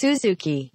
[0.00, 0.70] Suzuki.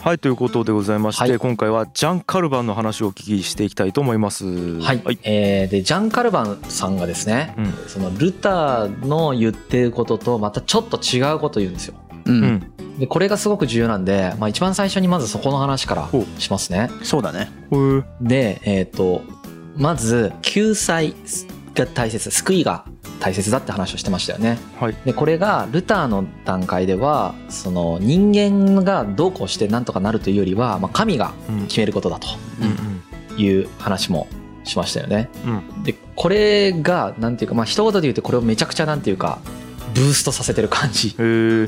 [0.00, 1.38] はいということでございまして、はい。
[1.38, 4.80] 今回はジャン・カルバンの話をお聞きしていきたいと思います。
[4.80, 7.72] はい、えーでジャン・カルバンさんがですね、うん。
[7.88, 11.94] そのルターの言ってることとまたちょっと違うことを言うんですよ。
[12.24, 12.44] ううん。
[12.44, 16.88] んでこれがすごく重要なんで、まあ、一番最初にまずそこの話からほしますね。
[17.02, 17.50] そうだね。
[18.22, 19.20] でえっ、と
[19.76, 21.14] まず救済
[21.74, 22.84] が大切救いが
[23.20, 24.58] 大切だって話をしてましたよね。
[24.80, 24.96] はい。
[25.04, 31.66] でこれがルターの段階ではその人間がどうこうしてなんとかなるというよりは、まあ、神がうん。
[31.66, 32.28] 決めることだと
[32.60, 34.26] うんいう話も
[34.64, 35.30] しましたよね。
[35.46, 35.82] うん。
[35.84, 39.38] でこれがなんていうかまあ一言で言うとこれをめちゃくちゃなんていうか
[39.94, 41.14] ブーストさせてる感じ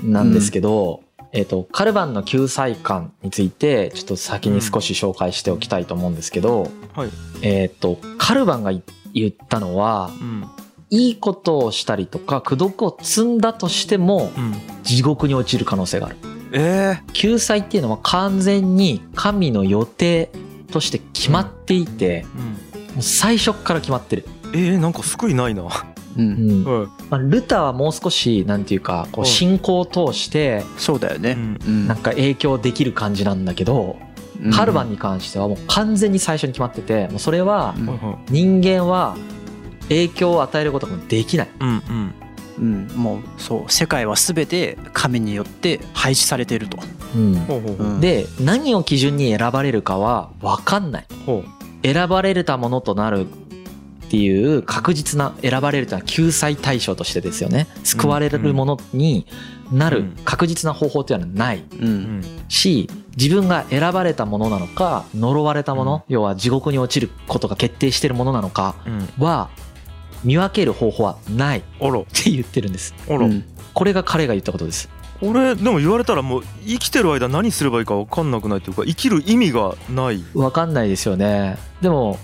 [0.02, 1.04] なんですけど、
[1.34, 7.10] えっ、とカルバンの救済観についてちょっと先に少し紹介しておきたいと思うんですけど、はい。
[7.43, 8.73] えっ、とカルバンが
[9.12, 10.45] 言ったのはうん。
[10.90, 14.55] いいことをしたりとか功徳を積んだとしてもうん。
[14.85, 16.16] 地獄に落ちる可能性がある。
[16.52, 20.30] え救済っていうのは完全に神の予定
[20.71, 22.95] として決まっていて、ーうん。
[22.95, 25.65] もう最初から決まってる、えー、なんか救いないな。
[25.65, 26.26] はうん。
[26.26, 26.84] うん。
[26.84, 31.37] いまあ、ルターはもう少しなんていうかこうはい信仰を通してそうだよね。
[31.87, 33.96] なんか影響できる感じなんだけど、
[34.43, 34.51] うん。
[34.52, 37.74] カルバンに関してはもう完全に最初に決まっててもうそれは
[38.29, 39.16] 人間は
[39.88, 41.48] 影響を与えることもできない。
[41.60, 42.15] うんうん。
[42.56, 42.87] うん。
[42.95, 46.78] もうそう世界は全て神によって配置されていると。
[47.16, 47.34] うん。
[47.34, 47.87] ほうほうほう。
[47.87, 48.01] うん。
[48.01, 51.06] で何を基準に選ばれるかは分かんない。
[51.82, 53.26] 選ばれたものとなる
[54.15, 57.66] っていう確実な選ばれるというのは救済対象としてですよね。
[57.82, 59.26] 救われるものに
[59.73, 61.65] なる確実な方法というのはない。
[62.48, 69.25] し自分が選ばれたものなのか呪われたもの、要は地獄に落ちることが決定しているものなのかうん。
[69.25, 69.50] は
[70.22, 72.94] 見分ける方法はないって言ってるんです。
[73.75, 74.89] これが彼が言ったことです。
[75.22, 80.22] 俺でも言われたらもう生きてる間何すればいいか分かんなくないというか生きる意味がない。
[80.34, 81.56] 分かんないですよね。
[81.83, 82.19] でも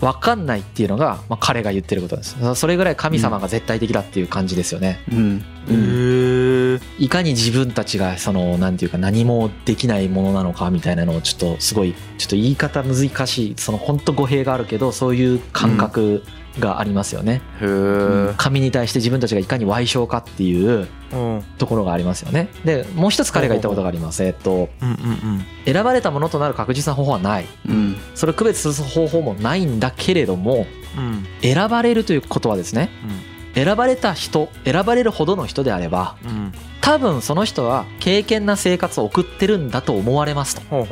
[0.00, 2.36] 分かんないっていうのが、まあ、彼が言ってることです。
[2.54, 5.44] それぐらい神様が絶対的だっていう感じですよね、うん。
[5.68, 16.22] へえいかに自分たちがそのなんていうか何もできないものなのかみたいなのをちょっとすごいちょっと言い方難しいその本当語弊があるけどそういう感覚
[16.60, 21.36] がありますよね、へえ神に対して自分たちがいかに賠償かっていううん。
[21.36, 22.48] うんところがありますよね。
[22.64, 24.24] でもう一つ彼が言ったことがあります。
[24.24, 27.46] えっとうんうん選ばれたものとなる確実な方法はない。
[27.68, 27.96] うん。
[28.14, 30.66] それを区別する方法もないんだけれども
[30.96, 31.26] うん。
[31.42, 32.90] 選ばれるということはですね
[33.54, 36.30] 選ばれた人選ばれるほどの人であればうん。
[36.30, 40.86] うん多分その人は敬虔な生活を送ってるんだと思われますと。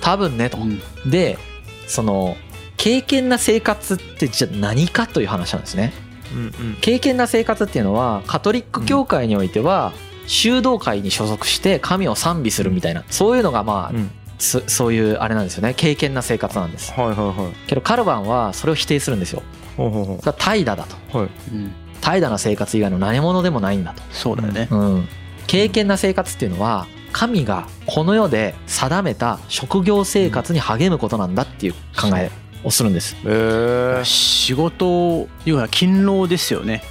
[0.00, 0.56] 多分ねと。
[0.56, 0.80] うん。
[1.10, 1.38] で
[1.86, 2.36] その
[2.76, 5.92] 敬虔な生活ってじゃあ何かという話なんですね。
[6.32, 6.76] うんうん。
[6.80, 9.92] 敬虔な生活っていうのはカトリック教会においては
[10.26, 14.10] 修道会に所属して神を賛美するみたいなそういうのがまあうん。
[14.38, 15.72] そそういうあれなんですよね。
[15.72, 16.92] 敬虔な生活なんです。
[16.92, 17.68] はいはいはい。
[17.68, 19.42] けどカルバンはそれを否定するんですよ。
[19.78, 20.96] ほうほうほそれは怠惰だと。
[21.14, 21.30] うはい。
[21.52, 21.72] うん。
[22.00, 24.02] 怠惰な生活以外の何者でもないんだと。
[24.12, 24.68] そうだよね。
[24.70, 25.08] うん、
[25.46, 32.30] 敬虔な生活っていうのは神がこの世で定めた職業生活に励むことなんだっていう考え
[32.66, 33.14] をするんです。
[33.14, 36.82] へえ仕事要は勤労ですよね。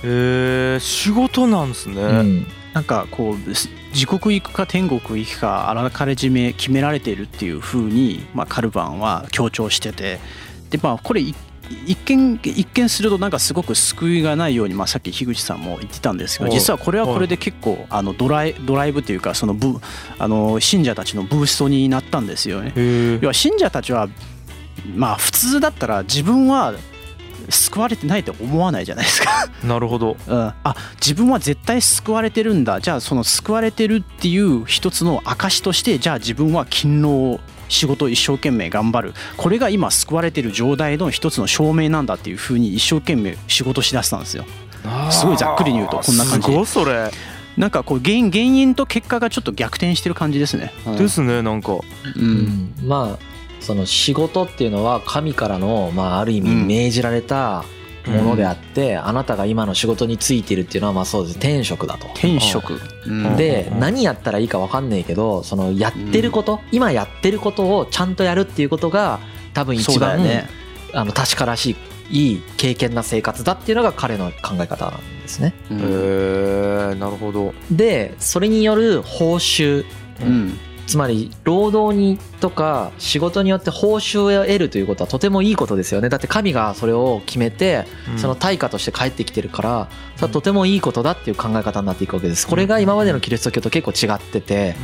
[0.80, 2.47] 仕事なんですね、うん。
[2.74, 10.19] なんかこうす地獄行くか天国行くかあらかじめ決められているっていう風にまあカルバンは強調してて。
[10.72, 11.36] でまあこれい
[11.86, 16.59] 一見一見するとなんかすごく救いがないように、まあ、さっき樋口さんも言ってたんですけどはい。
[16.59, 19.80] 実はこれはこれで結構あのドライドライブというかそのブ
[20.18, 22.74] あの信者たちのブーストになったんですよね。
[23.22, 24.09] 要は信者たちは
[24.96, 26.74] まあ普通だったら自分は
[27.50, 29.50] 救われてないと思わないじゃないですか。
[29.63, 30.18] なるほど。
[30.28, 32.80] うん、あ自分は絶対救われてるんだ。
[32.80, 39.13] じゃあその救われてるっていう一つの証としてじゃあ自分は勤労仕事を一生懸命頑張る。
[39.38, 44.45] これが今救われてる状態の一つの証明なんだっていうふうに一生懸命仕事しだしたんですよ。
[45.10, 46.45] すごいざっくりに言うとこんな感じ。
[46.45, 47.12] すごいそれ、
[47.57, 51.74] なんかこう原因原因と結果がちょっと逆転してる感じですね、うんですねなんか。
[51.74, 51.81] う
[52.16, 52.74] うんん。
[52.83, 53.35] まあ
[53.65, 56.67] その仕事っていうのは神からの、まあ、ある意味うん。
[56.67, 57.65] 命じられた
[58.06, 61.39] ものであって、あなたが今の仕事についてるっていうのはまあそうです。
[61.39, 62.06] 天職だと。
[62.09, 63.35] 転職、うん。
[63.35, 63.79] でうん。
[63.79, 69.19] 何やったらいいか分かんないけどそのやってること、今やってることをちゃんとやるっていうことが
[69.56, 70.47] 多分そう一番、だよね。
[70.94, 71.75] あの確からし
[72.12, 75.56] いいい経験な生活だっていうのが彼の考え方なんですね。
[75.71, 75.79] うん。
[75.79, 75.81] へ
[76.91, 77.56] えなるほど。
[77.71, 79.83] でそれによる報酬。
[80.21, 86.10] うんつまり労働にとか仕事によって報酬を得るということはとてもいいことですよね。
[86.10, 88.20] だって神がそれを決めてうん。
[88.20, 92.48] その対価として帰ってきてるからそれはとてもいいことだっていう考え方になっていくわけです。
[92.48, 94.76] これが今までのキリスト教と結構違ってて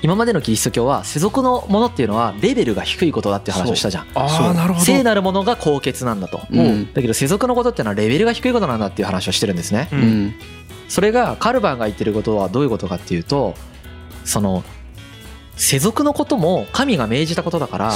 [0.00, 4.06] 今までのキリスト教は世俗のものっていうのはレベルが低いことだっていう話をしたじゃん。
[4.14, 4.84] あなるほど。
[4.84, 6.40] 聖なるものが高潔なんだと。
[6.50, 6.92] うん。
[6.92, 9.88] だけど世俗のことっていうのはレベルが低いことなんだっていう話をしてるんですね。
[9.92, 10.02] ううん。
[10.26, 10.34] ん
[10.88, 13.54] それがカルバンが言ってることはどういうことかっていうと
[14.28, 14.62] その
[15.56, 17.92] 世俗のことも神が命じたことだから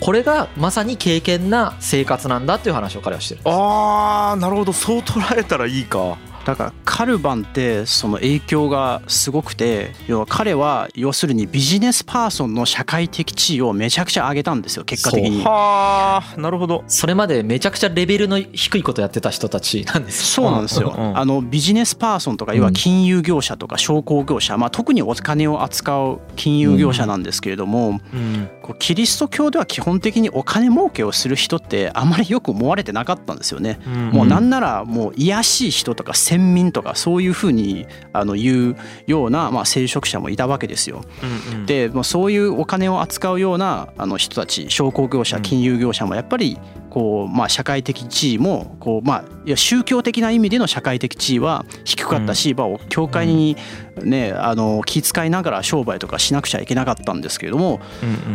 [0.00, 4.72] これがまさに敬虔な生活なんだっていう話を彼はしてるああなるほど。
[4.72, 15.42] そう捉えたらいいかだからカルバンってその影響がすごくて要は彼は要するにビジネスパーソンの社会的地位をめちゃくちゃ上げたんですよ結果的に。
[15.42, 16.84] はあなるほど。
[16.86, 20.94] それまでめちゃくちゃレベルの低いことやってた人たちなんですそうなんですよ。
[20.96, 28.48] うんうんあのビジネスパーソンとか要は金融業者とか商工業者、まあ、特にお金を扱う金融業者なんですけれども、うん。
[28.62, 33.80] こうキリスト教では基本的にお金儲けをする人ってあまりよく思われてなかったんですよね。
[33.86, 34.10] うん。
[34.10, 41.02] もうなんならもう卑しい人とか先民とかそういうふうにあの言うようなまあ聖職者もいたわけですよ。
[41.22, 46.58] うんうんでもうそういうお金を扱うようなあの人たち商工業者うん金融業者もやっぱり
[46.96, 53.54] こうまあ社会的地位もこうまあいや宗教的な意味での社会的地位は低かったし、まあ教会に
[54.02, 57.80] ねあの気遣いながら商売とかしなくちゃいけなかったんですけれども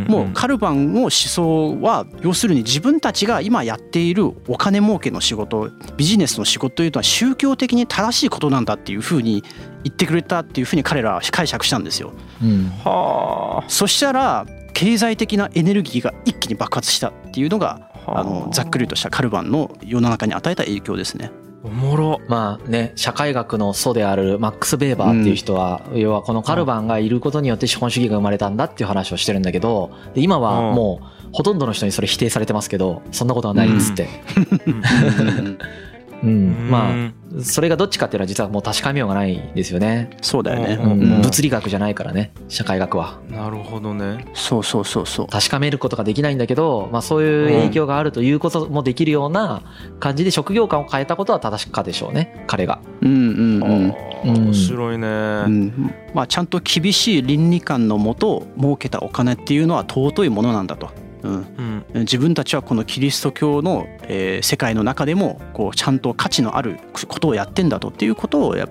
[0.08, 9.44] もうカルバンの思想は要するに自分たちが今やっているお金儲けの仕事ビジネスの仕事というのは宗教的に正しいことなんだっていうふうに
[9.84, 12.14] 言ってくれたっていうふうに彼らは解釈したんですよ。
[12.44, 12.70] うん。
[12.84, 18.24] はそしたら経済的なエネルギーが一気に爆発したっていうのがああ。
[18.24, 21.32] のざっくりとしたカルバンの世の中に与えた影響ですね。
[21.64, 22.20] おもろ。
[22.28, 34.08] まあね社会学の祖であるマックス・ベーバーっていう人は、要はこのカルバンがいることによって資本主義が生まれたんだっていう話をしてるんだけどで今はもうほとんどの人にそれ否定されてますけどそんなことはないっつって、
[34.66, 35.58] うん
[36.24, 40.76] まあそれがどっちかっていうのは実はもう確かめようがないですよね、そうだよね。
[40.82, 40.92] うん。
[40.92, 41.22] うん。
[41.22, 43.20] 物理学じゃないからね社会学は。
[43.30, 44.26] なるほどね。
[44.34, 45.28] そうそうそうそう。
[45.28, 49.64] 確かめることができないんだけど、まあ、そういう影響があるということもできるような
[50.00, 52.82] 感じで職業観を変えたことは正しかでしょうね彼が。
[53.02, 53.64] うんうん。
[53.64, 53.96] うん。
[54.24, 55.08] 面白いね。
[55.08, 55.10] う
[55.50, 60.90] ん、まあちゃんと厳しい倫理観のもと儲けたお金っていうのは尊いものなんだと。
[61.24, 62.00] うん、うん。
[62.02, 66.78] 自分たちはこのキリスト教の、えー世界の中でもこうちゃんと価値のある
[67.08, 67.90] ことをやってんだと。
[67.90, 68.68] っていうことをや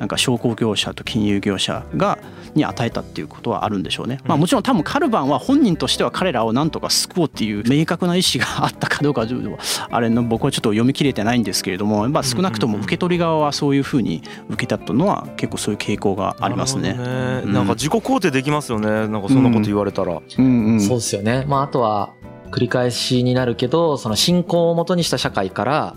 [0.00, 2.18] なんか商工業者と金融業者が
[2.54, 4.18] に与えたっていうことはあるんでしょうね。
[4.24, 16.94] まあもちろん多分カルバンは本人としては彼らをなんとか救おうっていう明確な意思があったかどうかはあれの僕はちょっと読み切れてないんですけれども、まあ少なくとも受け取り側はそういうふうに受け取ったのは結構そういう傾向がありますね。
[16.94, 17.42] なね。
[17.44, 17.52] うん。
[17.52, 18.88] なんか自己肯定できますよね。
[18.88, 20.20] なんかそんなこと言われたら。
[20.38, 20.80] うんうん。
[20.80, 21.44] そうですよね。
[21.46, 22.14] まあ、あとは
[22.50, 25.94] 繰り返しになるけどその信仰をもとにした社会から、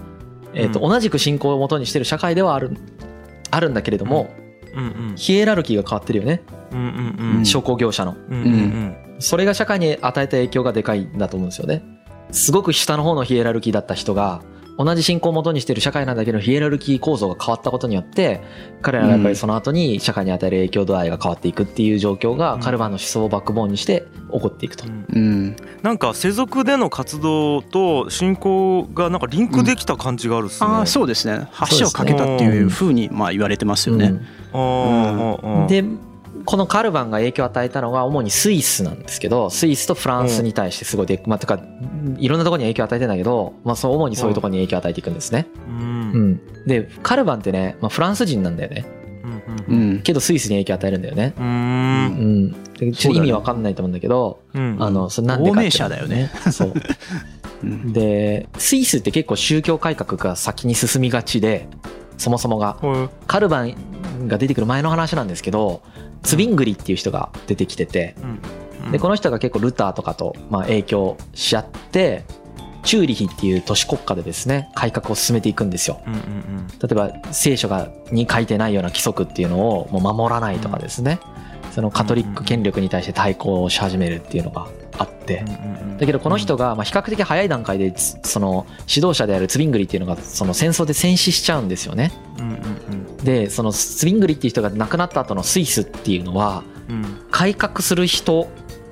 [0.54, 0.90] えーとうん。
[0.90, 2.78] 同じく信仰をもとにしてる社会ではある
[3.56, 4.34] あるんだけれども、
[4.74, 4.84] うん。
[4.84, 6.42] うんヒエラルキーが変わってるよね。
[6.72, 7.46] うんうんうん。
[7.46, 8.16] 商工業者の。
[8.30, 8.96] うんうん。
[9.20, 11.84] それが社会に与えた影響がでかいんだと思うんですよね。
[12.32, 14.42] すごく下の方のヒエラルキーだった人が
[14.78, 18.42] 同じ信仰をもとにしてる社会なんだけどヒエラルキー構造が変わったことによって
[18.82, 22.60] 彼らがやっぱりその後に社会に与える影響度合いが変わっていくっていう状況がうん。
[22.62, 24.86] カルバンの思想をバックボーンにして起こっていくと。
[24.86, 24.90] う。
[24.90, 25.06] ん。
[25.10, 25.56] うん。
[25.82, 30.70] なんか世俗での活動と信仰がなんかリンクできた感じがあるっすね。
[30.70, 31.48] ああそうですね。
[31.78, 34.14] 橋を架けたっていうふうにまあ言われてますよね。
[34.54, 35.68] うん。
[35.68, 35.84] で
[36.46, 41.60] このカルバンが影響を与えたのが主にスイスなんですけどスイスとフランスに対してすごいで、まあ、てか
[42.18, 45.48] いろんなところに影響を与えてんだけど、まあ、そう主にそういうところに影響を与えていくんですね。
[45.68, 46.12] うん。
[46.12, 48.86] うん、でカルバンってね、まあ、フランス人なんだよね。
[49.68, 51.34] うんうんけどスイスに影響を与えるんだよね。
[51.38, 51.46] うん。
[51.46, 52.94] ううん。
[52.94, 54.78] ちょっと意味わかんないと思うんだけどうん。
[54.80, 56.32] あのそれなんでかって者だよね。
[56.52, 56.74] そう。
[57.64, 57.94] うん。
[57.94, 61.68] でスイスって結構宗教改革が先に進みがちで
[62.18, 62.78] そもそもが。
[62.82, 63.76] はいカルバン
[64.28, 65.82] が出てくる前の話なんですけど
[66.22, 68.16] ツビングリっていう人が出てきてて
[68.84, 68.92] うん。
[68.92, 72.26] でこの人が結構ルターとかとまあ影響し合って
[72.84, 76.02] チューリヒっていう都市国家でですね改革を進めていくんですよ。
[76.82, 81.20] 例えば聖書がに書いてないような規則っていうのをもう守らないとかですね
[81.74, 84.68] そのカトリック権力に対して対抗をし始めるっていうのが
[85.00, 85.44] あって
[85.98, 92.12] だけどこの人がまあ比較的早い段階でつその指導者であるツビングリっていうのがその戦争で戦死しちゃうんですよね
[93.24, 98.50] でそのツビングリっていう人が亡くなった後のスイスっていうのはうん改革する人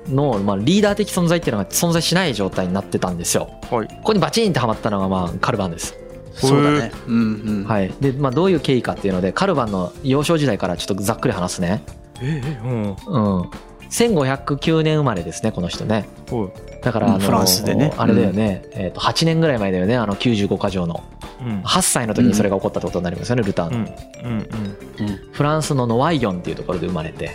[0.08, 3.48] の、まあ、リーダー的存在っていうのが存在しない状態になってたんですよ。
[3.70, 5.96] はいここにバチンってはまったのが、まあ、カルバンです。
[6.34, 6.92] そうだね。
[7.06, 7.92] うんうんはい。
[8.00, 11.82] で、まあ、どういう経緯かっていうので、カルバンの幼少時代からちょっとざっくり話すね。
[12.22, 12.82] ええうん。
[13.06, 13.50] うん。
[13.90, 16.08] 1509年生まれですねこの人ね。
[16.82, 17.92] だからあのフランスでね。
[17.98, 19.96] あれだよね、えー、と8年ぐらい前だよね。
[19.96, 21.02] あの95か条の。
[21.40, 21.60] うん。
[21.60, 23.74] 8歳の時にそれが起こったってことになりますよねルターん。
[23.74, 24.46] うん。
[25.32, 27.32] フランスのノワイヨンっていうところで生まれて。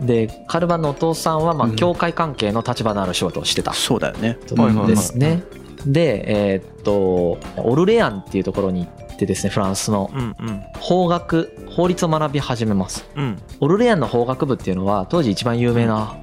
[0.00, 0.06] うん。
[0.06, 1.76] でカルバンのお父さんはまあうん。
[1.76, 3.74] 教会関係の立場のある仕事をしてた。
[3.74, 4.38] そうだよね。
[4.46, 4.86] とはいはいはい。
[4.88, 5.42] ですね。
[5.86, 10.10] でえーっとオルレアンっていうところに行ってですねフランスの。
[10.12, 10.62] うんうん。
[10.78, 13.06] 法学法律を学び始めます。
[13.16, 13.38] うん。
[13.60, 16.16] オルレアンの法学部っていうのは当時一番有名な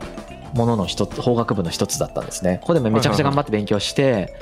[0.53, 2.59] ものの一つ法学部の一つだったんですね。
[2.61, 4.33] ここでもめちゃくちゃ頑張って勉強して、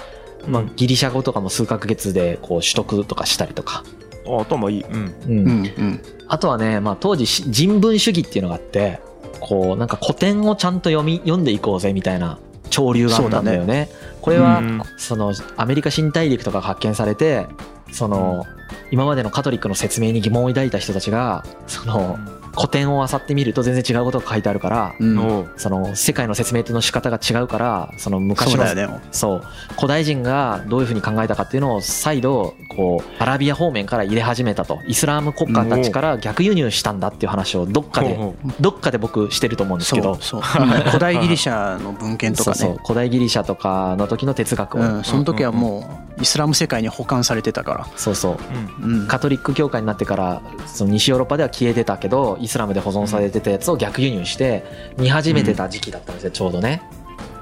[0.48, 3.84] まあ、ギリシャ語とかも数ヶ月でこう取得とかしたりとか、
[4.28, 4.84] あ頭いい。
[4.84, 5.16] うん。
[5.28, 5.40] うん。
[5.40, 6.02] うんうん。
[6.28, 9.00] あとはね、まあ、当時し人文主義っていうのがあって
[9.40, 12.38] こうなんか古典をちゃんと読み読んでいこうぜみたいな
[12.70, 13.90] 潮流があったんだよね。
[14.22, 14.82] これはうん。
[14.98, 17.48] そのアメリカ新大陸とかが発見されて
[17.92, 18.46] その
[18.92, 22.20] 今までのカトリックの説明に疑問を抱いた人たちがその
[22.60, 25.50] 古典を漁ってみると全然違うことが書いてあるからうん。
[25.56, 29.00] その世界の説明の仕方が違うからその昔のそうだよね。
[29.12, 29.44] そう
[29.76, 34.80] 古代人がどういうふうに考えたかっていうのを再度こうアラビア方面から入れ始めたと。
[34.88, 38.18] イスラーム国家たちから逆輸入したんだっていう話をどっかで
[38.60, 42.56] どっかで僕してると思うんですけど 古代ギリシャの文献とかね。
[42.58, 48.38] そうそう古代ギリシャとかの時の哲学を、うんその時はもうイスラム世界に保管されてたかそうそう。
[48.86, 49.08] うん。
[49.08, 54.64] カトリック教会になってからその西ヨーロッパでは消えてたけどイスラムで保存されてたやつを逆輸入して
[54.98, 56.82] 見始めてた時期だったんですよちょうどね。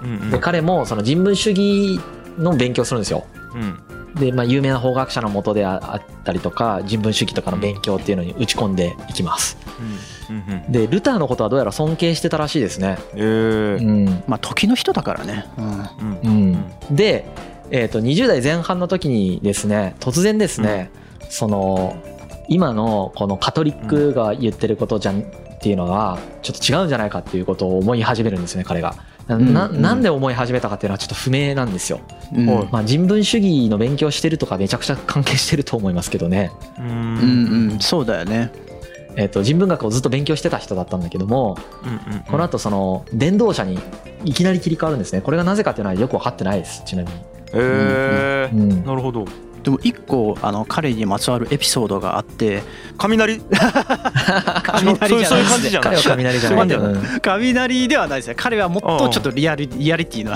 [0.03, 0.31] うんうん。
[0.31, 1.99] で彼もその人文主義
[2.37, 3.25] の勉強するんですよ。
[3.55, 3.79] うん。
[4.15, 9.57] で、まあ、有名な法学者のもとでああったりとか人文主義とかの勉強っていうのに打ち込んでいきます。
[10.29, 10.35] うん。
[10.35, 12.97] うんでルターのことはどうやら尊敬してたらしいですね。
[13.15, 13.77] えー。
[13.77, 14.05] うん。
[14.27, 15.45] まあ時の人だからね。
[15.57, 15.65] うん。
[15.67, 16.67] うん。
[16.89, 17.25] うん、で、
[17.71, 20.89] えー、と20代前半の時にですね突然ですね、
[21.29, 21.95] その
[22.47, 28.95] 今のこのカトリックが言ってることじゃんっていうのはちょっと違うんじゃないかっていうことを思い始めるんですね彼が。
[29.27, 29.81] ななうん。
[29.81, 31.99] なんで思い始めたかっていうのはちょっと不明なんですよ。
[32.33, 32.45] うん。
[32.47, 36.51] はいまあ、人文主義の勉強してるとかめちゃくちゃ関係してると思いますけどね。
[36.77, 36.89] ううん。
[36.89, 38.51] んうんそうだよね。
[39.19, 43.79] えー、と人文学をずっと勉強してた人だったんだけどもうんうんこの後その伝道者に
[44.23, 45.21] いきなり切り替わるんですね。
[45.21, 47.15] これがなぜかっていうのはよく分かってないですちなみに。
[47.53, 48.55] えー。
[48.55, 48.85] うん。
[48.85, 49.25] なるほど
[49.67, 52.63] でも一個あの彼にまつわるエピソードがあって
[52.97, 53.41] 雷？
[54.63, 56.69] 雷じゃないそういう感じじゃない彼は雷じゃない。
[56.69, 56.95] そうなん。
[56.95, 57.19] うん。
[57.19, 58.35] 雷ではないですね。
[58.35, 60.35] 彼はもっとちょっとリアルリアリティな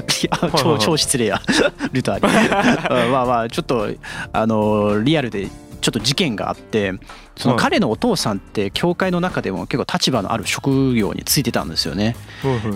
[0.56, 1.42] 超超失礼や。
[1.92, 2.32] ルターに
[3.04, 3.86] うんまあまあちょっと
[4.32, 5.46] あのリアルで
[5.80, 6.94] ちょっと事件があって
[7.36, 7.64] そのはい。
[7.64, 12.16] 彼のお父さんって教会の中でも結構立場のある職業についてたんですよね。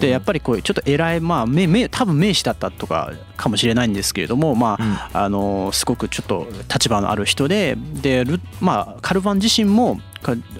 [0.00, 10.13] でやっぱりこういうちょっと偉いまあ名名多分名士だったとかかもしれないんですけれどもまああのすごくちょっと立場のある人ででルまあカルバン自身もか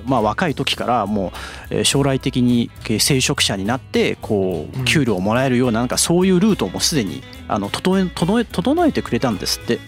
[0.04, 1.32] まあ、若い時からも
[1.70, 9.78] うえー将来的にえー聖職者になってこう給料をもらえるようななんかそういうルートをもうすでにあの整え整え整えてくれたんですって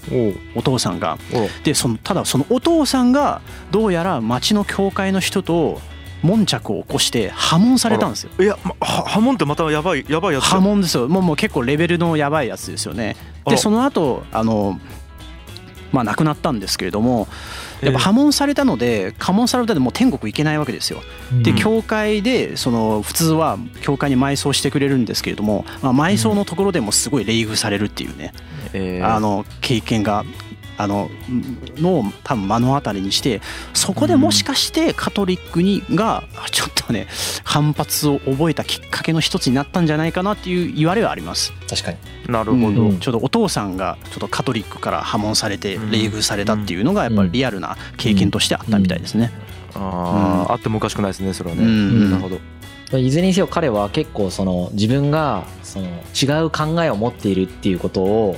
[0.54, 1.18] お父さんが。
[1.64, 3.40] でそのただそのお父さんが
[3.70, 5.80] どうやら町の教会の人と
[6.22, 8.30] 悶着を起こして破門されたんですよ。
[8.38, 11.08] いやまは波紋ってまたやばいやばいやつ破門ですよ。
[11.08, 13.16] もうもう結構レベルのやばいやつですよね。
[13.46, 14.80] でその後あの
[15.92, 17.28] まあ亡くなったんですけれども
[17.82, 21.00] やっぱえー破門されたので破門されたのでもう天国行けないわけですよ。
[21.42, 21.56] でうん。
[21.56, 28.32] 教会でその普通は教会に埋葬してくれるんですけれども、まあ、埋葬のところでもすごい礼遇されるっていうね、
[28.72, 30.24] えーあの経験が
[30.78, 31.10] あの
[31.76, 33.40] のを多分目の当たりにして
[33.74, 37.06] そこでもしかしてカトリックにがちょっとね
[37.44, 41.52] 反発を覚えたきっかけの一つになったんじゃないかなっていう言われはあります。
[41.68, 41.98] 確かに。
[42.28, 43.00] なるほど、うん。
[43.00, 49.32] ちょっとお父さんがちょっとカトリックから破門されて礼遇されたっていうのがやっぱりリアルな経験としてあったみたいですね。
[49.74, 50.52] ああ、うん。
[50.52, 52.10] あってもおかしくないですねそれはね、うん。
[52.10, 52.38] なるほど。
[52.98, 58.36] いずれにせよ彼は結構その自分がその違う考えを持っているっていうことを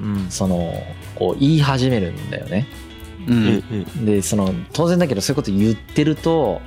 [0.00, 0.26] うん。
[0.30, 0.72] その
[1.14, 2.66] こう言い始めるんだよね。
[3.26, 3.46] うん。
[3.48, 3.62] え
[4.00, 6.60] えでその当然だけどそういうこと言ってると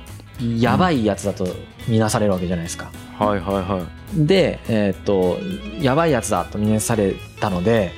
[0.58, 1.46] やばいやつだと
[1.86, 2.90] 見なされるわけじゃないですか。
[3.18, 3.86] はいはいは
[4.16, 4.26] い。
[4.26, 5.38] で、えーっと
[5.82, 7.92] やばいやつだと見なされたので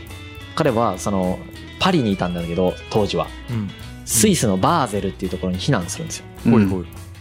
[0.54, 1.38] 彼はその
[1.78, 3.26] パリにいたんだけど当時は。
[3.50, 3.70] うん。
[4.04, 6.24] スイスのバーゼルっていうところに避難するんですよ。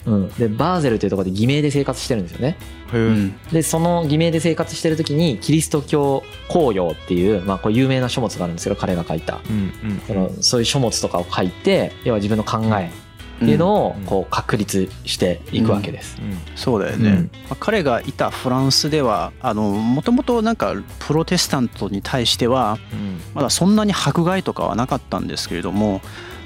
[0.05, 2.57] うん、でバーゼルというところで偽名で生活してるんですよね。
[2.93, 3.37] うん。
[3.51, 9.39] でその偽名で生活してる時にキリスト教公用っていう、まあ、これ有名な書物があるんですけど彼が書いた。
[9.49, 12.89] うんうんそのそういう書物とかを書いて要は自分の考え
[13.37, 16.17] っていうのをうんこう確立していくわけです。
[16.21, 17.31] うんそうだよね、うん。
[17.49, 23.19] まあ彼がいたフランスではもともとなんかプロテスタントに対してはうん。
[23.33, 26.01] まだそんなに迫害とかはなかったんですけれども、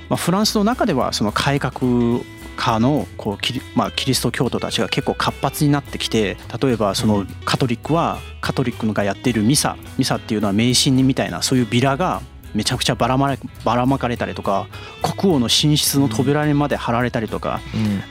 [0.09, 2.19] まあ、フランスの中ではその改革
[2.55, 12.21] 家のこうキリ,、まあ、キリスト教徒たちが結構活発になってきて例えばそのカトリックはカトリックがやっているミサミサっていうのは迷信みたいなそういうビラが
[12.53, 14.67] めちゃくちゃばらまばらまかれたりとか
[15.01, 17.61] 国王の寝室の扉にまで貼られたりとか、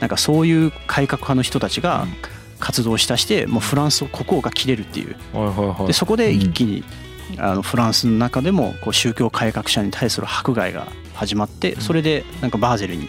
[0.01, 2.05] なんかそういう改革派の人たちが
[2.59, 5.15] 活動しだしてもうフランスを国王が切れるっていう、
[5.87, 6.83] でそこで一気に
[7.37, 13.07] あのフランスの中でもこう宗教改革者に対する迫害が始まってそれでなんかバーゼルに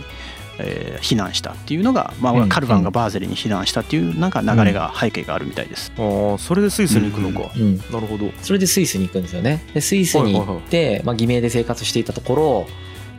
[0.58, 5.92] えー、避難したっていうのが、まあ、カルバンがバーゼルに避難したっていうなんか流れが背景があるみたいです。
[5.98, 8.30] ああそれでスイスに行くのか、うんうん、なるほど。
[8.42, 9.62] それでスイスに行くんですよね。
[9.74, 12.66] でスイスに行って、まあ、偽名で生活していたところ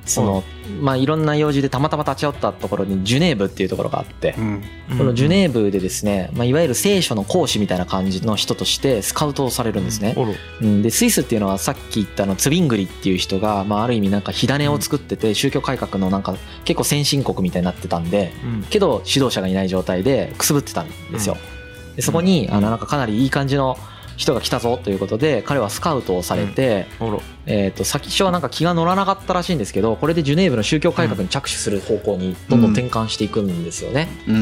[0.06, 0.44] その、
[0.80, 4.36] まあ、いろんな用事でたまたま立ち寄ったところにジュネーブっていうところがあって、
[4.98, 10.16] このジュネーブでですね、まあ、いわゆる聖書の講師みたいな感じの人としてスカウトをされるんですね。
[10.62, 18.32] うん、でスイスっていうのはさっき言ったのツビングリっていう人が、まあ、ある意味なんか火種を作ってて宗教改革のなんか結構先進国みたいになってたんで、
[18.70, 21.38] けど指導者がいない状態でくすぶってたんですよ。
[21.96, 23.78] でそこにあのなんかかなりいい感じの
[24.18, 26.88] 人が来たぞということで彼はスカウトをされて、
[27.46, 34.08] えと先初はなんか気が乗らなかったらしいんですけどこれでジュネーブの宗教改革に着手する方向にどんどん転換していくんですよね。
[34.28, 34.34] う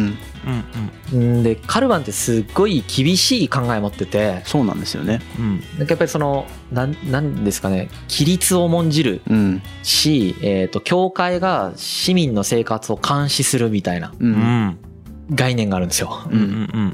[1.17, 1.43] ん。
[1.43, 4.41] でカルバンってすっごい厳しい考え持ってて。
[4.45, 5.21] そうなんですよね。
[5.37, 9.21] うん、なんかやっぱりそのなんなんですかね規律を重んじる
[9.83, 14.13] し、えー、と教会が市民の生活を監視するみたいな。
[15.29, 16.19] 概念があるんですよ。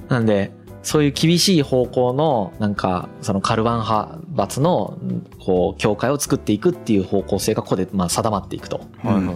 [0.07, 0.51] なんで
[0.89, 4.97] そういう厳しい方向のなんかそのカルバン派閥の
[5.37, 8.81] こう教会を作っていくっていう方向性がここでまあ定まっていくと。
[9.03, 9.35] はいはいはい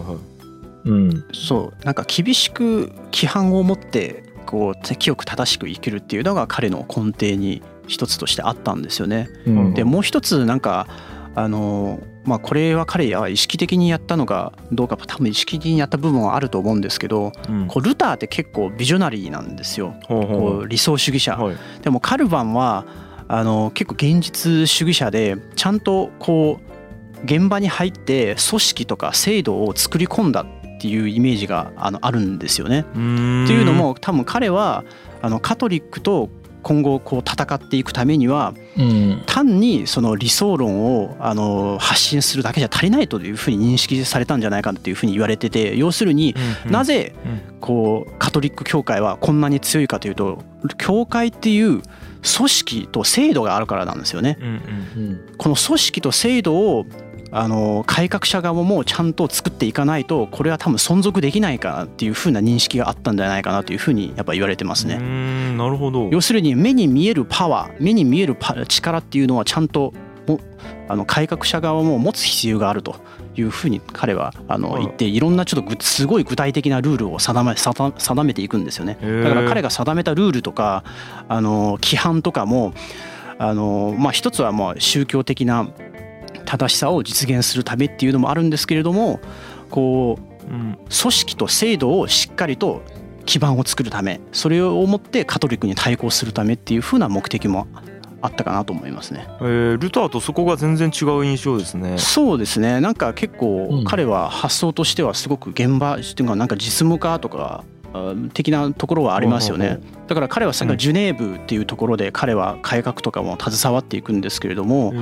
[0.90, 9.28] うん、そうなんか厳しく規範を持ってこう清く正しく生きるっていうのが彼の根底に一つとしてあったんですよね。
[9.46, 10.88] うん、でもう一つなんか
[11.34, 22.86] あのまあこれは彼は意識的にやったのがどうか多分意識的にやった部分はあると思うんですけど、うん、こうルターって結構ビジョナリーなんですよ、こう理想主義者、はい、でもカルバンは
[23.28, 32.80] あの結構現実主義者でちゃんとこう現場に入って組織とか制度を作り込んだっていうイメージがあのあるんですよね。
[32.80, 34.84] っていうのも多分彼は
[35.22, 36.28] あのカトリックと
[36.64, 38.54] 今後こう戦っていくためには、
[39.26, 46.34] 単にその理想論をあの発信するだけじゃ足りないというふうに認識されたんじゃないかというふうに言われてて要するに
[46.66, 47.14] なぜ
[47.60, 50.42] こうカトリック教会はこんなに強いかというと
[50.78, 51.82] 教会っていう
[52.36, 54.38] 組織と制度があるからなんですよね。
[55.36, 56.86] この組織と制度を
[57.36, 64.98] あの改革者側もちゃんと作っていかないとこれは多分存続できないかなっていうふうな認識があったんじゃないかなというふうにやっぱ言われてますね。
[65.56, 68.36] なるほど要するに目に見えるパワー目に見える
[68.68, 69.92] 力っていうのはちゃんと
[70.86, 72.96] あの改革者側も持つ必要があると
[73.36, 78.96] いうふうに彼はあの言っていろんなちょっとすごい具体的なルールを定め定めていくんですよね。
[79.24, 80.84] だから彼が定めたルールとか
[81.28, 82.74] あの規範とかも
[83.38, 85.68] あのまあ一つはもう宗教的な
[86.58, 89.20] 正しさを実現するためっていうのもあるんですけれども
[89.70, 92.82] こう、組織と制度をしっかりと
[93.26, 97.66] 基盤を作るためそれをもってカトリックに対抗するためっていうふうな目的も
[98.20, 99.26] あったかなと思いますね。
[99.40, 101.98] えー、ルターとそこが全然違う印象ですね。
[101.98, 102.80] そうですね。
[102.80, 107.64] なんか結構彼は発想としてはすごく現場っていうかなんか実務家とか
[108.32, 109.80] 的なところはありますよね。
[110.06, 114.92] だから彼はさジュネーブっていうところで彼は改革とかも携わっていくんですけれども、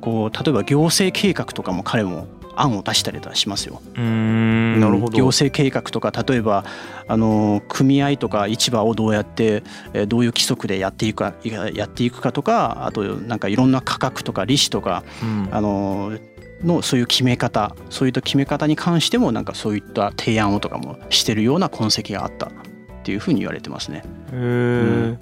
[0.00, 3.80] こう例えば行政計画とかも彼も案を出したりしますよ。
[3.94, 5.16] なるほど。
[5.16, 6.64] 行政計画とか例えば
[7.08, 9.62] あの組合とか市場をどうやって
[10.08, 11.34] どういう規則でやっていくか
[11.72, 16.12] やっていくかとかあとなんかいろんな価格とか利子とか、うん、あの
[16.64, 22.50] のそういう決め方そういった決め方に関してもなんかそういった提案をとかもしてるような痕跡があったっ
[23.04, 24.02] ていうふうに言われてますね。
[24.32, 25.18] へうん。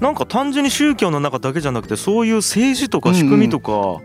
[0.00, 4.00] なんか単純に宗教の中だけじゃなくてそういう政治とか仕組みとか、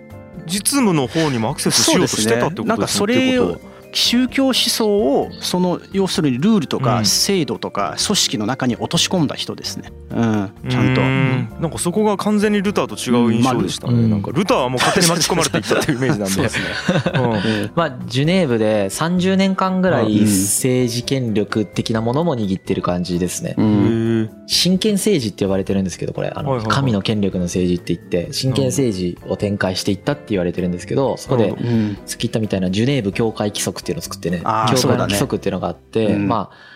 [0.45, 3.72] 実務の方にもアクセスしようとしてたってことですね。
[3.93, 9.91] 宗教思想をその要するにルールとか制度とか組織の中に落とし込んだ人ですね。
[10.11, 11.01] うん、ちゃんと。
[11.01, 11.61] ん。
[11.61, 13.93] なんかそこが完全にルターと違う印象でしたね。
[13.93, 16.33] うん、なんかルターはもう勝手に巻き込まれていったっていうイメージなんで。
[16.33, 16.65] そうですね。
[17.13, 17.19] う
[17.67, 23.55] ん、まあジュネーブで30年間ぐらい政治権力的なものも握ってる感じですね。
[24.47, 26.33] 真剣政治って呼ばれてるんですけどこれ。
[26.35, 31.49] あの神の権力の政治って言って真剣政治を展開していったって言われてるんですけどそこで
[32.05, 36.73] さっき言ったみたいなジュネーブ教会規則っていうのを作ってね、教会の規則っていうのがあって、まあ、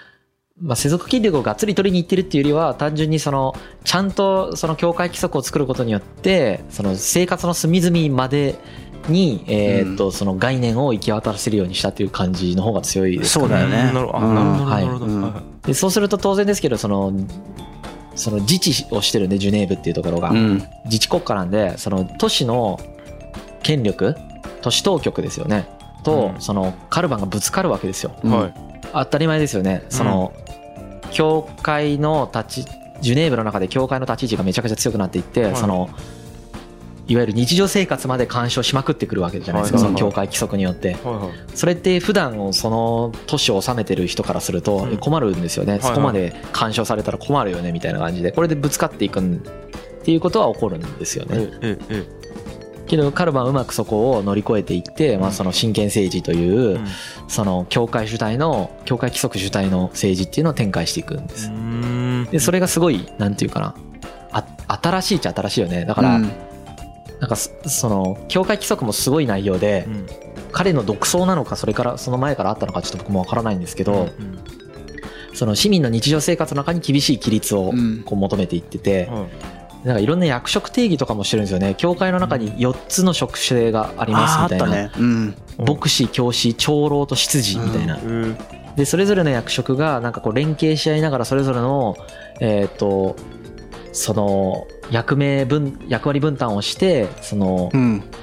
[0.60, 8.56] まあ、世俗筋力をがっつり取りに行ってるっていうよりは単純にそのちゃんとその教会規則を作ることによってその生活の隅々まで
[9.08, 13.92] に、えー、っとその概念を行き渡らせるようにしたという感じの方が強いですそうだよね。
[13.94, 14.34] なるほど。
[14.34, 17.14] なるほど、でそうすると当然ですけどその
[18.16, 20.32] その自治をしてるんでジュネーブっていうところが、
[20.86, 22.80] 自治国家なんでその都市の
[23.62, 24.16] 権力
[24.62, 25.70] 都市当局ですよね
[26.08, 28.54] と、そのカルバンがぶつかるわけですよ、はい、
[28.94, 29.84] 当たり前ですよね。
[29.90, 30.32] その、
[31.12, 32.68] 教会の立ち
[33.02, 35.90] ジュネーブの中で教会の立ち位置がめちゃくちゃ強くなっていって、その
[37.08, 40.98] いわゆる日常生活まで干渉しまくってくるわけじゃないですか、その教会規則によって、
[41.56, 49.24] それって普段その都市を治めてる人からすると困るんですよね、そこまで干渉されたら困るよねみたいな感じでこれでぶつかっていくっ
[50.04, 51.50] ていうことは起こるんですよね。
[52.88, 56.80] けどカルバンうまくそこを乗り越えていって、まあ、その真剣政治という
[57.28, 61.52] その教会主体の教会規則主体の政治っていうのを展開していくんです。
[62.32, 63.76] でそれがすごいなんていうかな。
[64.32, 64.44] あ
[64.82, 65.86] 新しいっちゃ新しいよね。
[65.86, 66.28] だから、な
[67.28, 70.08] んかその教会規則もすごい内容で、うん、
[70.52, 74.10] 彼の独創なのかそれからその前からあったのかちょっと僕もわからないんですけど、
[75.34, 77.74] その市民の日常生活の中に厳しい規律を
[78.06, 79.10] こう求めていってて、
[79.84, 81.76] なんかいろんな役職定義とかもしてるんですよね。
[81.78, 84.92] 教会の中に4つの職種がありますみたいな、ね。
[84.98, 88.38] うん、牧師教師長老と執事みたいな、うん、
[88.76, 91.96] でそれぞれの役職がなんかこう連携し合いながらそれぞれの
[92.40, 93.16] えっ、と
[93.94, 97.72] その役名分役割分担をしてその、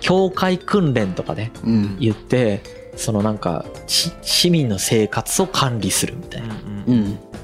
[0.00, 1.50] 教会訓練とかね、
[1.98, 2.62] 言って
[2.96, 6.54] そのなんか市民の生活を管理するみたいな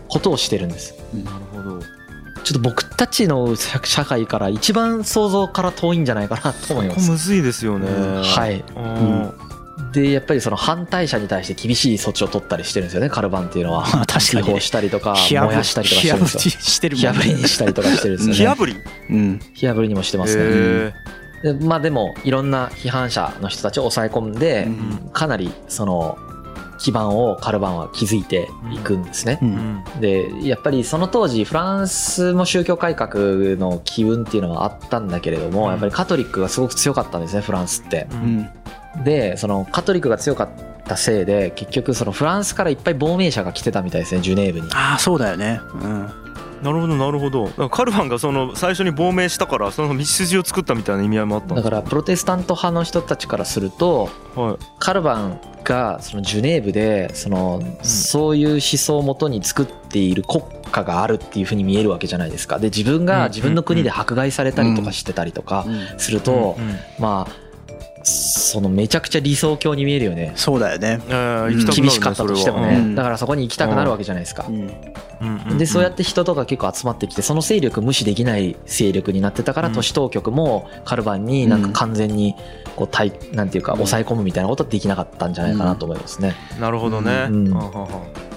[0.09, 0.95] ことをしてるんです。
[1.13, 2.00] なるほど
[2.45, 7.11] ちょっと僕たちの社会から一番想像から遠いんじゃないかなと思います。
[7.11, 7.89] むずいですよね。
[8.23, 8.65] はい。
[8.77, 9.33] うん。
[9.93, 13.85] でやっぱりその反対者に対して厳しい措置を取ったりしてるんですよねカルバンっていうのは。
[14.07, 16.41] 確かに、したりとか燃やしたりとかしてるんですよ。
[16.41, 18.39] してる火あぶりにしたりとかしてるんですよね。
[18.39, 18.77] 火あぶり？
[19.11, 19.41] うん。
[19.55, 20.95] 火あぶりにもしてますね。
[21.43, 24.69] でまあでもいろんな批判者の人たちを抑え込んで、
[25.13, 26.19] かなりその
[26.81, 33.15] 基盤をカルバンは築いていくんですね、うん、でやっぱりその当時フランスも宗教改革
[33.57, 38.09] の機運っていうのはあったんだけれども、やっぱりカトリックがすごく強かったんですねフランスって、
[39.05, 40.49] でそのカトリックが強かっ
[40.85, 44.69] たせいで結局そのフランスからいっぱい亡命者が来てたみたいですねジュネーブに。
[44.73, 45.61] ああそうだよね。
[45.83, 46.20] うん
[46.63, 47.69] なるほどなるほど。
[47.71, 62.59] カルバンがその最初に亡命したからその道筋を作ったみたいな意味合いもあっただからプロテスタント派の人たちからすると、はい、カルバンがそのジュネーブでその、そういう思想をもとに作っている国家があるっていうふうに見えるわけじゃないですか。
[62.59, 65.67] で自分が自分の国で迫害されたりとかしてたりとか
[65.99, 66.57] すると、
[66.99, 67.50] まあ
[68.51, 70.33] そのめちゃくちゃ理想郷に見えるよね。
[70.35, 71.01] そうだよね、
[71.75, 74.45] 厳しかったとしてもね、だからそこに行きたくなるわけじゃないですか、
[75.57, 82.35] でそうやって人とか結構集まってきてその勢力無視できない勢力になってたから都市当局もカルバンになんか完全に
[82.75, 87.29] こう対なんていうか抑え込むみたいなことはできなかったんじゃないかなと思いますね、なるほどね、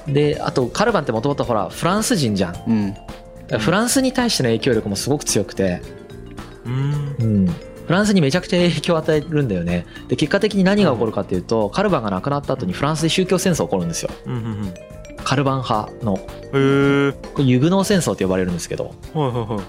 [0.08, 2.96] であとカルバンってもともとほらフランス人じゃん、
[3.60, 5.82] フランスに対しての影響力もすごく強くて。
[6.66, 7.50] うん、
[7.86, 9.86] フランスにめちゃくちゃ影響を与えるんだよね。
[10.08, 14.74] で結果的に何が起こるかっていうと、カルバンが亡くなった後にフランスで宗教戦争起こるんですよ、うんうんうん、
[15.24, 16.18] カルバン派の。
[16.18, 16.28] こ
[17.40, 19.62] れユグノー戦争って呼ばれるんですけど、はいはいは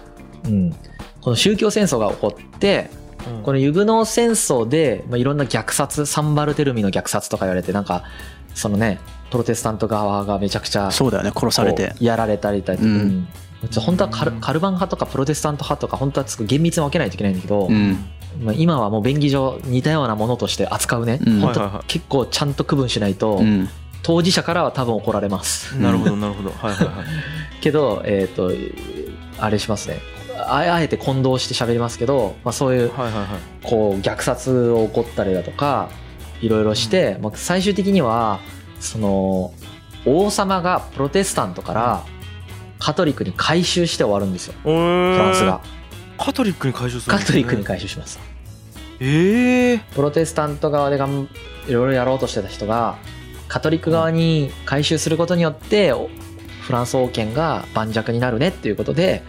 [0.46, 0.48] い。
[0.48, 0.72] うん、
[1.20, 2.90] この宗教戦争が起こって
[3.42, 8.04] このユグノー戦争で、まあ、いろんな虐殺サンバルテルミの虐殺とか言われてなんか
[8.54, 9.00] そのね
[9.30, 11.94] プロテスタント側がめちゃくちゃそうだよね殺されて。
[11.98, 13.26] やられたりだとか、うん、
[13.80, 17.98] 本当はカルカルバン派とかプロテスタント派とか本当は厳密に分けないといけないんだけど、うん、
[18.40, 23.40] まあ、今はもう便宜上似たようなものとして扱うね、うん、本当結構ちゃんと区分しないと、
[24.02, 25.78] 当事者からは多分怒られます。
[25.78, 26.50] なるほどなるほど。
[26.50, 27.06] はいはいはい。
[27.60, 28.52] けどえっ、ー、と
[29.38, 29.98] あれしますね。
[30.46, 32.90] あえて混同して喋りますけど、まあ、そういう
[33.62, 35.88] こう虐殺を起こったりだとか
[36.40, 38.40] いろいろして、まあ、最終的には
[38.80, 39.54] その
[40.04, 42.04] 王様がプロテスタントから
[42.78, 44.54] カトリックに回収して終わるんですよ。
[44.62, 45.60] フランスが。
[46.18, 48.20] カトリックに回収する、ね、カトリックに回収します。
[49.00, 51.28] ええー、プロテスタント側でがん
[51.66, 52.96] いろいろやろうとしてた人が
[53.48, 55.92] カトリック側に回収することによって
[56.62, 59.22] フランス王権が盤石になるねっていうことで、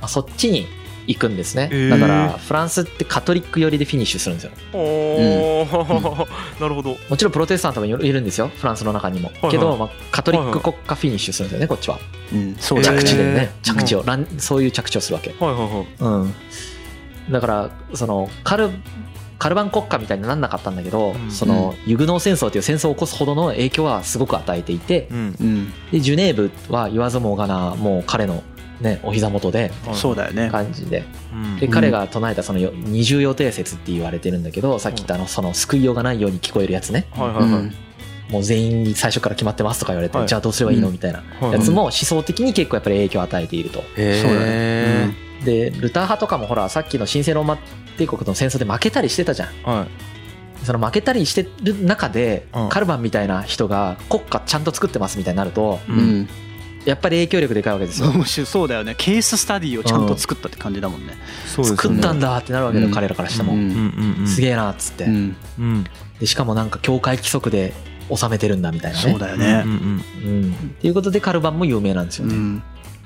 [0.00, 0.66] まあ、そっちに
[1.06, 4.52] 行くんですね、えー、だからフランスってカトリック寄りでフィニッシュするんですよ。
[4.72, 6.96] お、 うん、なるほど。
[7.08, 11.98] もちろんプロテスタントもいるんですよフランスの中にも、はいはい、けど、まあ、カトリック国家フィニッシュするんですよねこっちは、
[12.32, 15.86] うん、そう着地でね、着地を、うん、そういう着地をするわけ、はいはいはい。
[16.00, 16.34] うん、
[17.30, 18.70] だからそのカル
[19.42, 28.44] カルバン国家みたいになんなかったんだけど、うん、そのユグノー戦争という戦争を起こすほどの影響はすごく与えていて、うん、でジュネーブは言わずもがなもう彼の
[28.82, 30.50] ねお膝元でそうだよね。
[30.50, 31.04] 感じで。
[31.32, 31.56] うん。
[31.58, 37.06] で彼が唱えたそのよ二重予定説って言われてるんだけどさっき言ったあのその救いようがないように聞こえるやつね。
[37.12, 37.44] はいはいはい。
[37.44, 37.74] うん。
[38.30, 40.26] もう全員に最初から決まってますとか言われて、はい。
[40.26, 43.82] じゃあどうすればいいのみたいなはいやつも思想的に結構やっぱり影響を与えていると。
[45.44, 47.58] でルター派とかもほらさっきの神聖ローマ
[47.98, 49.48] 帝国の戦争で負けたりしてたじゃん。
[49.64, 50.64] はい。
[50.64, 52.68] その負けたりしてる中で、うん。
[52.68, 55.80] カルバンみたいな人が国家ちゃんと作ってますみたいになると
[56.84, 58.10] やっぱり影響力でかいわけですよ。
[58.10, 58.94] 面白いそうだよね。
[58.96, 61.14] ケーススタディをちゃんと作ったって感じだもんね。
[61.46, 63.60] そうです作ったんだってなるわけだよ、うん彼らからしても、うん。
[63.60, 64.26] うんうんうん。
[64.26, 65.36] すげえなっつって、うん。
[65.58, 65.84] うん。
[66.18, 67.72] でしかもなんか教会規則で
[68.14, 69.10] 収めてるんだみたいなね。
[69.10, 69.62] そうだよね。
[69.64, 72.62] うんうんうん、っていうことでカルバンも有名なんですよね、うん。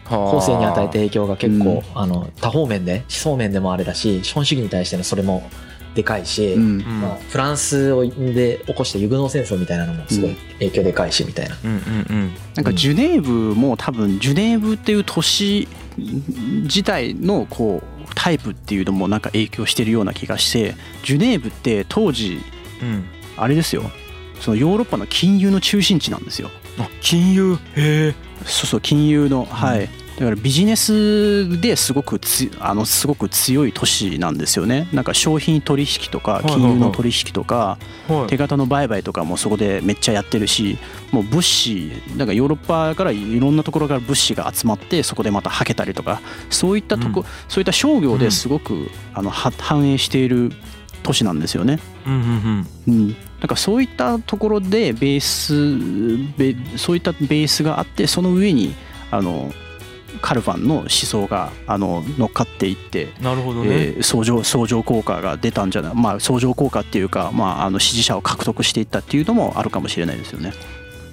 [0.09, 2.01] 後世に与えた影響が結構、うん。
[2.01, 5.49] あの多方面で思想面でもあれだし資本主義に対してのそれも
[5.97, 6.63] でかいし、うん。
[6.63, 11.81] うんまあ、フランスをで起こしたユグノー戦争みたいなのもすごい影響でかいしみたいな、うんうんう
[12.23, 12.35] ん。
[12.55, 22.39] なんかジュネーブも多分ジュネーブっていう都市自体のこうタイプっていうのもなんか影響してるような気がしてジュネーブって当時
[22.83, 23.05] うん。
[23.37, 23.83] あれですよ。
[24.41, 26.51] そのヨーロッパの金融の中心地なんですよ。
[26.79, 27.55] あ金融？
[27.75, 28.15] へえ。
[28.45, 34.89] そうそう金融のはいだからビジネスですごくつあのすごく強い都市なんですよね。
[34.93, 38.27] なんか商品取引とか金融の取引とかはい。
[38.29, 40.79] 手形の売買とかもそこでめっちゃやってるし
[41.13, 47.27] もう物資なんかヨーロッパからいろんなところから物資が集まってそこでまたはけたりとかそういったとこ、うん。
[47.49, 50.53] そういった商業ですごく、あのは反映している
[51.03, 51.79] 都市なんですよね。
[52.07, 53.17] うんうんうん、なん
[53.49, 55.77] かそういったところでベース
[56.37, 58.75] ベそういったベースがあってその上に
[59.11, 59.53] あの
[60.21, 70.53] カルヴァンの思想があの乗っかっていってうんなるほどねえー相乗相乗効果が出たんじゃないまあ相乗効果っていうか、まあ、あの支持者を獲得していったっていうのもあるかもしれないですよね。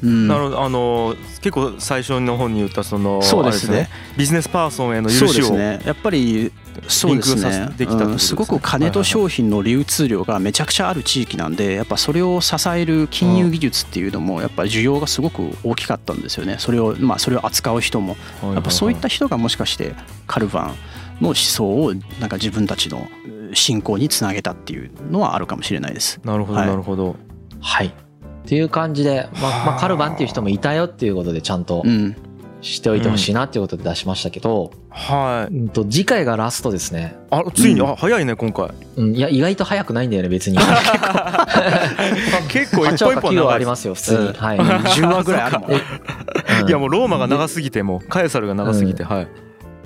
[0.03, 0.27] うん。
[0.27, 3.77] なるほどあの結構最初の方に言ったそのそうですね。
[3.77, 5.81] あれビジネスパーソンへの許そうしをですね。
[5.85, 6.51] やっぱり
[6.87, 7.41] そうですね。
[7.41, 7.95] すね。
[7.95, 8.19] うん。
[8.19, 16.57] すごく金と商品の流通量がめちゃくちゃある地域なんでやっぱそれを支える金融技術っていうのもやっぱ需要がすごく大きかったんですよね。
[16.59, 18.17] それをまあそれを扱う人も。
[18.43, 19.95] やっぱそういった人がもしかして
[20.27, 26.19] カルヴァンの思想をなんか自分たちのうん信仰につなげたっていうのはあるかもしれないです。
[26.23, 26.67] なるほどはい。
[26.67, 27.15] なるほど。
[27.61, 27.93] はい
[28.43, 32.15] っていう感じで、まあまあ、カルバンっていう人もいたよっていうことでちゃんとうん、
[32.61, 35.53] しておいてほしいなっていうことで出しましたけど、はい。
[35.53, 37.81] うん、と次回がラストですね、あついに？
[37.81, 37.89] うん。
[37.89, 38.69] あ早いね今回。
[38.95, 40.57] うん、いや意外と早くないんだよね別に。
[42.49, 44.33] 結構一8話か9話本一本長いありますよ普通に、うん。
[44.33, 45.71] はい、 10話ぐらいあるもん。
[45.71, 45.75] う
[46.65, 46.67] ん。
[46.67, 49.25] いやもうローマが長すぎてもうカエサルが長すぎてはい。
[49.25, 49.31] で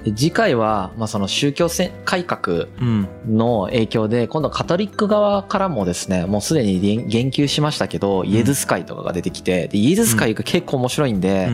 [0.06, 3.08] 次回は、まあ、その宗教せ改革うん。
[3.28, 11.50] の影響で今度カトリック側からもですねもうすでに言言及しましたけどイエズス会とかが出てきてでイエズス会が結構面白いんで、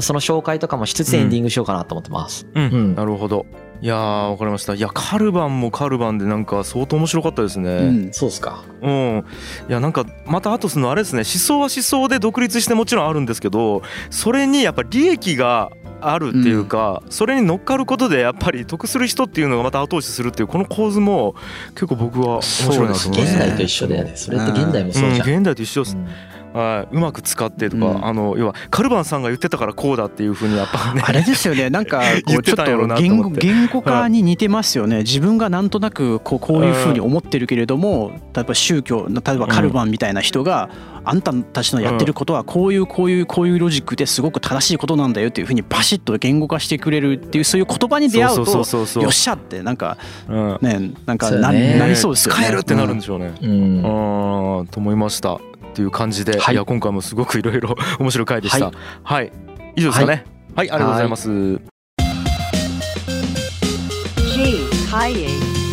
[0.00, 3.46] その紹介とかもしつつエンディングしようかなと思ってます、なるほど。
[3.80, 4.74] いやーわかりました。
[4.74, 7.68] いやカルバンもカルバンでなんか相当面白かったですね。
[7.68, 8.62] うんそうっすか。
[8.80, 9.24] うん、
[9.68, 11.20] いやなんかまたあとそのあれですね。
[11.20, 21.34] 思想は思想で独立してもちろんあるんですけどそれにやっぱ利益があるっていうか、それに乗っかることでやっぱり得する人っていうのがまた後押しするっていうこの構図も
[21.74, 24.12] 結構僕は面白いなと思います現代と一緒だよね。
[24.16, 28.06] それって現代もそうじゃん、うん、現代と一緒です、うんはい、うまく使ってとか、うん。
[28.06, 31.70] あの要はカルバンさんが言ってたからこうだっていうふうにやっぱねあれですよね。
[31.70, 34.98] なんか こ言っうちょっとてたんやろうなと言語言語化に似てますよね。
[34.98, 40.68] 自分がなんとなくこうこういうふうに思ってるけれども例えば宗教例えばカルバンみたいな人が
[41.04, 49.02] あんたたちのやってることはこういうこういうこういうロジックですごく正しいことなんだよっていうふうにバシッと言語化してくれるっていうそういう言葉に出会うそうそうとそうそう。
[49.02, 49.96] よっしゃってなんか
[50.28, 50.58] うん。
[50.60, 51.78] ねなんかなそうね。
[51.78, 52.42] なりそうですよね。
[52.44, 54.60] 使えるってなるんでしょうね、うん。
[54.60, 55.40] うんと思いました
[55.72, 58.66] っていう感じで、はいい、や今回もすごくいろいろ 面白い回でした。
[58.66, 59.30] ははいい、
[59.76, 60.24] 以上ですかね。
[60.54, 61.28] はい、ありがとうございます。
[64.34, 64.68] G.
[64.90, 65.28] Kaye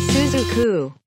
[0.08, 0.99] Suzuku.